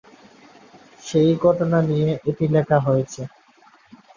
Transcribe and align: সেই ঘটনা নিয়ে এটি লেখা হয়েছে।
সেই 1.03 1.31
ঘটনা 1.43 1.79
নিয়ে 1.89 2.09
এটি 2.29 2.45
লেখা 2.55 2.77
হয়েছে। 2.79 3.21